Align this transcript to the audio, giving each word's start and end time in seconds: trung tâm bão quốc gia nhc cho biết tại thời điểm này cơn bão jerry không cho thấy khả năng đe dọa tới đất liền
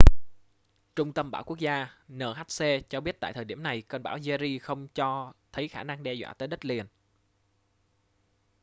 trung 0.95 1.13
tâm 1.13 1.31
bão 1.31 1.43
quốc 1.43 1.59
gia 1.59 1.89
nhc 2.07 2.89
cho 2.89 3.01
biết 3.01 3.19
tại 3.19 3.33
thời 3.33 3.45
điểm 3.45 3.63
này 3.63 3.81
cơn 3.81 4.03
bão 4.03 4.17
jerry 4.17 4.59
không 4.61 4.87
cho 4.87 5.33
thấy 5.51 5.67
khả 5.67 5.83
năng 5.83 6.03
đe 6.03 6.13
dọa 6.13 6.33
tới 6.33 6.47
đất 6.47 6.65
liền 6.65 6.85